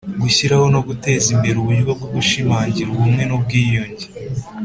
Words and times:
Gushyiraho 0.21 0.65
no 0.73 0.81
guteza 0.87 1.27
imbere 1.35 1.55
uburyo 1.59 1.83
bwo 1.85 1.95
gushimangira 2.15 2.87
ubumwe 2.91 3.21
n 3.25 3.31
ubwiyunge 3.37 4.05